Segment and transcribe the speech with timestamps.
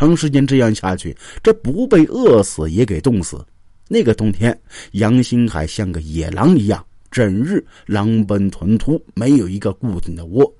[0.00, 3.46] 长时间这样下去，这不被饿死也给冻死。
[3.86, 4.58] 那个冬天，
[4.92, 10.50] 杨新海像个野狼一样，整日狼奔豚突，没有一个固定的窝。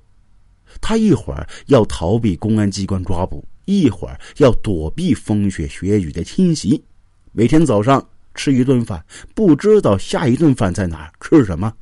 [0.79, 6.83] 他一会儿要逃避公安机关抓捕，一会儿要躲避风雪雪雨的侵袭。
[7.31, 9.03] 每天早上吃一顿饭，
[9.33, 11.73] 不知道下一顿饭在哪儿吃什么。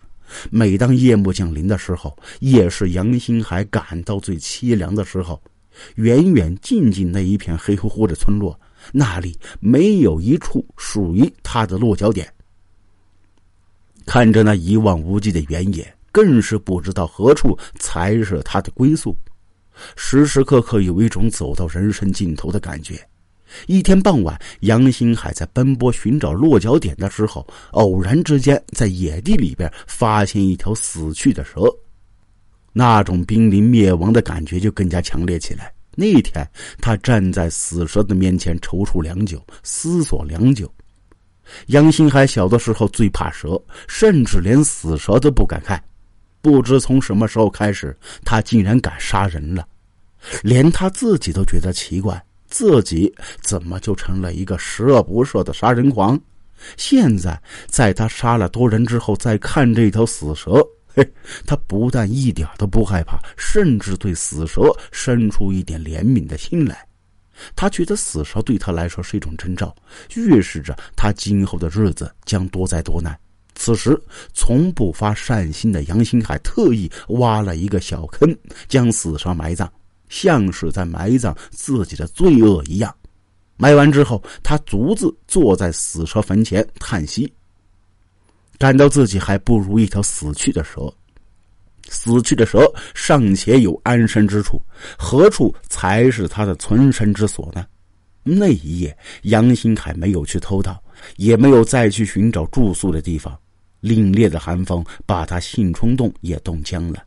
[0.49, 5.41] 每当夜幕降临的时候，也是杨新海感到最凄凉的时候。
[5.95, 8.59] 远远近近那一片黑乎乎的村落，
[8.91, 12.31] 那里没有一处属于他的落脚点。
[14.05, 19.15] 看着那一望无际的原野，更是不知道何处才是他的归宿。
[19.95, 22.99] 时时刻刻有一种走到人生尽头的感觉。
[23.65, 31.61] 一天傍晚，杨新海在奔波寻找落脚点的时候，偶然之间在野地里边发现一条死去的蛇，
[32.79, 35.69] 那种濒临灭亡的感觉就更加强烈起来。
[35.95, 40.71] 那一天，他站在死蛇的面前，踌躇良久，思索良久。
[41.67, 45.83] 杨新海小的时候最怕蛇，甚至连死蛇都不敢看。
[46.41, 49.67] 不知从什么时候开始，他竟然敢杀人了，
[50.41, 52.23] 连他自己都觉得奇怪。
[52.47, 56.17] 自己怎么就成了一个十恶不赦的杀人狂？
[56.77, 60.65] 现在在他杀了多人之后，再看这条死蛇，
[61.45, 64.61] 他不但一点都不害怕，甚至对死蛇
[64.91, 66.85] 生出一点怜悯的心来。
[67.55, 69.75] 他觉得死蛇对他来说是一种征兆，
[70.15, 73.17] 预示着他今后的日子将多灾多难。
[73.55, 73.99] 此时，
[74.33, 79.71] 从不发善心的杨新海特意挖了一个小坑，将死蛇埋葬。
[80.09, 82.93] 像是在埋葬自己的罪恶一样。
[83.57, 87.31] 埋完之后，他独自坐在死蛇坟前叹息，
[88.59, 90.93] 感到自己还不如一条死去的蛇。
[91.87, 94.61] 死去的蛇尚且有安身之处，
[94.95, 97.65] 何处才是他的存身之所呢？
[98.21, 100.79] 那一夜，杨新凯没有去偷盗，
[101.15, 103.35] 也没有再去寻找住宿的地方。
[103.81, 107.01] 凛冽的寒风把他性冲动也冻僵了。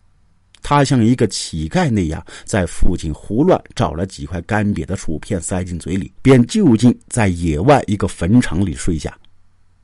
[0.62, 9.16] 他像一个乞丐那样，在附近胡乱找了几块干瘪的薯片塞进嘴里，便就近在野外一个坟场里睡下。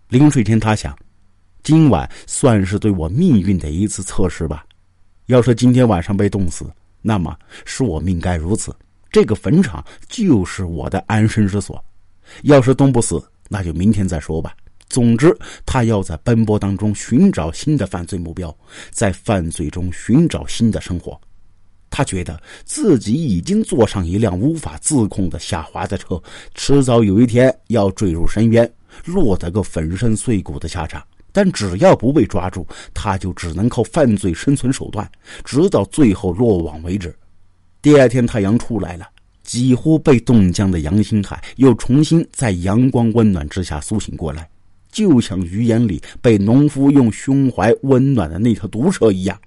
[0.09, 0.97] 临睡前，他想：
[1.62, 4.64] 今晚算是对我命运的一次测试吧。
[5.26, 6.64] 要是今天晚上被冻死，
[7.02, 8.74] 那么是我命该如此。
[9.10, 11.82] 这个坟场就是我的安身之所。
[12.42, 14.54] 要是冻不死，那就明天再说吧。
[14.88, 15.36] 总之，
[15.66, 18.54] 他要在奔波当中寻找新的犯罪目标，
[18.90, 21.19] 在犯罪中寻找新的生活。
[21.90, 26.22] 他觉得自己已经坐上一辆无法自控的下滑的车，
[26.54, 28.70] 迟早有一天要坠入深渊，
[29.04, 31.02] 落得个粉身碎骨的下场。
[31.33, 35.11] 但只要不被抓住，他就只能靠犯罪生存手段，
[35.44, 37.15] 直到最后落网为止。
[37.81, 39.06] 第二天，太阳出来了，
[39.43, 44.49] 几乎被冻僵的杨新海又重新在阳光温暖之下苏醒过来。
[44.91, 49.38] 就像鱼眼里被农夫用胸怀温暖的那条毒蛇一样，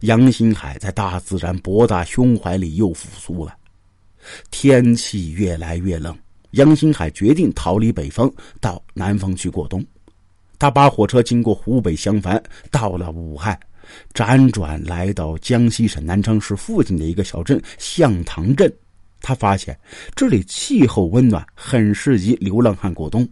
[0.00, 3.54] 杨新海在大自然博大胸怀里又复苏了。
[4.50, 6.16] 天气越来越冷，
[6.52, 9.84] 杨新海决定逃离北方，到南方去过冬。
[10.58, 13.58] 他把火车经过湖北襄樊，到了武汉，
[14.14, 18.72] 辗转来到江西省南昌市附近的一个小镇向塘镇。
[19.20, 19.76] 他发现
[20.14, 23.28] 这里气候温暖，很适宜流浪汉过冬。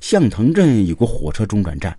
[0.00, 1.96] 向塘镇有个火车中转站，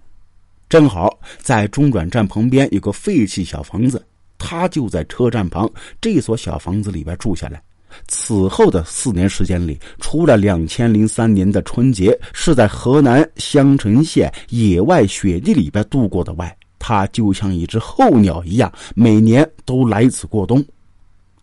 [0.68, 4.04] 正好在中转站旁边有个废弃小房子，
[4.38, 5.70] 他就在车站旁
[6.02, 7.62] 这所小房子里边住下来。
[8.08, 20.64] 此后的四年时间里，除了两千零三年的春节是在河南襄城县野外雪地里边度过的外，他就像一只候鸟一样，每年都来此过冬。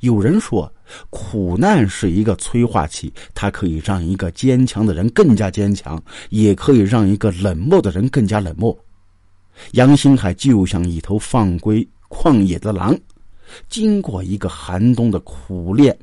[0.00, 0.72] 有人说，
[1.10, 8.76] 苦难是一个催化剂，它可以让一个坚强的人更加坚强，也可以让一个冷漠的人更加冷漠。
[9.72, 12.98] 杨新海就像一头放归旷野的狼，
[13.69, 15.96] 经过一个寒冬的苦练，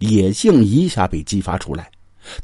[0.00, 1.90] 野性一下被激发出来。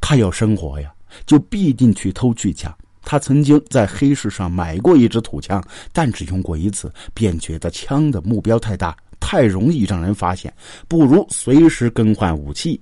[0.00, 0.90] 他要生活呀，
[1.26, 2.74] 就必定去偷去抢。
[3.02, 8.96] 他曾经在黑市上买过一支土枪，但只用过一次，便觉得枪的目标太大。
[9.18, 10.52] 太容易让人发现，
[10.86, 12.80] 不如随时更换武器。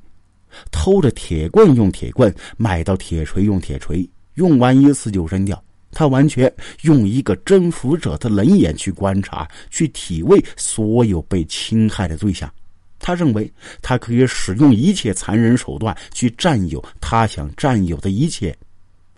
[0.70, 5.62] 偷着铁棍用铁棍，买到铁锤用铁锤，用完一次就扔掉。
[5.90, 6.52] 他完全
[6.82, 12.52] 用一个征服者的冷眼去观察、去体味所有被侵害的对象。
[12.98, 13.50] 他认为
[13.82, 18.56] 他可以使用一切残忍手段去占有他想占有的一切，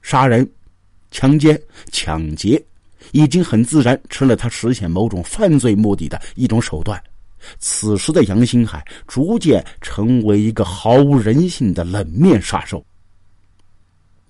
[0.02, 0.48] 杀人、
[1.10, 2.62] 强奸、抢劫。
[3.12, 7.00] 已经很自然成了他实现某种犯罪目的的一种手段。
[7.60, 12.84] 此时的杨新海逐渐成为一个毫无人性的冷面杀手。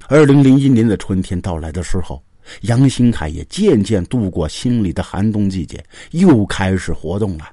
[0.09, 2.23] 二零零一年的春天到来的时候，
[2.63, 7.51] 杨新海也渐渐度过心里的寒冬季节，又开始活动了。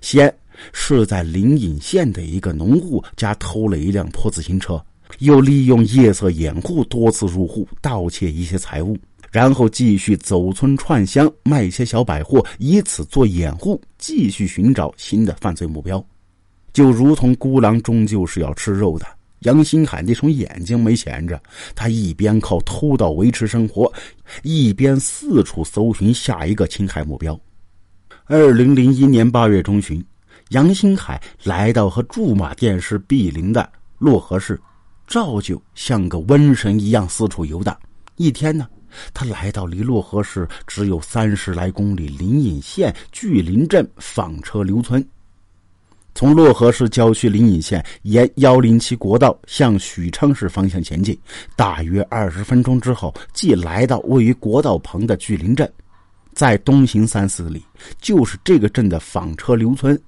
[0.00, 0.34] 先
[0.72, 4.82] 是在灵隐县的一个农户家偷了一辆破自行车，
[5.18, 8.96] 又利用夜色掩护多次入户盗窃一些财物，
[9.30, 16.04] 然后继续走村串乡卖一些小百货，以此做掩护，继续寻找新的犯罪目标。
[16.72, 19.06] 就如同孤狼终究是要吃肉的。
[19.40, 21.42] 杨新海那双眼睛没闲着，
[21.74, 23.92] 他一边靠偷盗维持生活，
[24.44, 27.38] 一边四处搜寻下一个侵害目标。
[28.26, 30.02] 二零零一年八月中旬，
[30.52, 33.66] 杨新海来到和驻马店市毗邻的
[33.98, 34.60] 漯河市，
[35.06, 37.74] 照旧像个瘟神一样四处游荡。
[38.16, 38.68] 一天呢，
[39.14, 45.02] 他来到离漯河市只有三十来公里灵隐县巨林镇纺车刘村。
[46.14, 51.18] 从漯河市郊区灵隐县沿幺零七国道向许昌市方向前进，
[51.56, 55.70] 大约二十分钟之后，即来到位于国道旁的巨林镇。
[56.34, 57.64] 在东行三四里，
[58.02, 59.98] 就是这个镇的纺车刘村。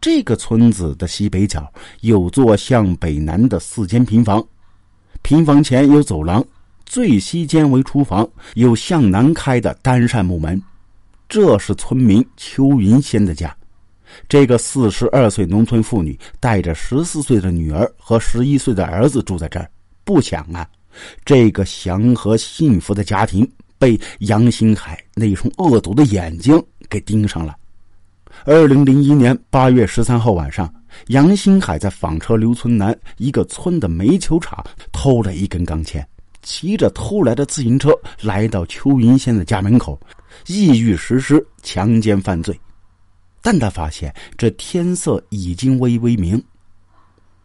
[0.00, 4.44] 这个村子的西北角有座向北南的四间平房，
[5.22, 6.44] 平房前有走廊，
[6.84, 10.60] 最西间为厨房，有向南开的单扇木门。
[11.28, 13.54] 这是村民邱云仙的家。
[14.28, 19.68] 这个四十二岁农村妇女带着十四岁的女儿和十一岁的儿子住在这儿。
[20.04, 20.68] 不想啊，
[21.24, 27.56] 这个祥和幸福的家庭被杨新海那双恶毒的眼睛给盯上了。
[28.42, 30.72] 二零零一年八月十三号晚上，
[31.06, 36.04] 杨新海在纺车刘村南一个村的煤球厂偷了一根钢钎，
[36.42, 37.90] 骑着偷来的自行车
[38.20, 39.98] 来到邱云仙的家门口，
[40.46, 42.58] 意欲实施强奸犯罪。
[43.40, 46.42] 但他发现这天色已经微微明，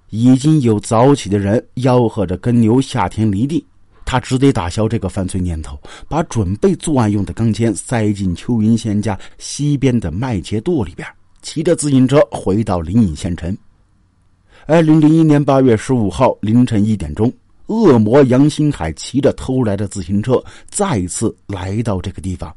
[0.09, 3.65] 已经有早起的人吆喝着耕牛下田犁地，
[4.11, 11.07] 他只得打消这个犯罪念头，把准备作案用的钢钎塞进邱云仙家西边的麦秸垛里边，
[11.43, 13.55] 骑着自行车回到灵隐县城。
[14.65, 17.31] 二零零一年八月十五号凌晨一点钟，
[17.67, 22.51] 恶魔杨新海骑着偷来的自行车再次来到这个地方，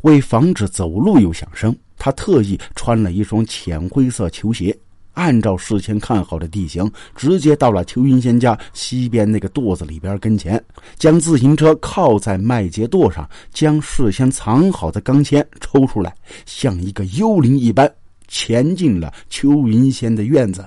[0.00, 1.76] 为防止走路有响声。
[1.98, 4.74] 他特意穿了一双浅灰色球鞋，
[5.14, 10.62] 按照事先看好的地形，直接到了邱云仙家西边那个垛子里边跟前，
[10.96, 16.14] 将自行车靠在麦秸垛上，将事先藏好的钢钎抽出来，
[16.46, 17.92] 像一个幽灵一般
[18.26, 20.66] 潜进了邱云仙的院子。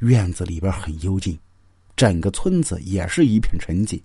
[0.00, 1.38] 院子里边很幽静，
[1.96, 4.00] 整个村子也是一片沉寂。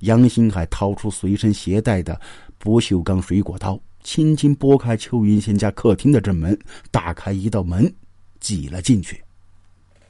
[0.00, 2.18] 杨新海掏出随身携带的
[2.58, 3.78] 不锈钢水果刀。
[4.02, 6.58] 轻轻拨开邱云仙家客厅的正门，
[6.90, 7.92] 打开一道门，
[8.40, 9.22] 挤了进去。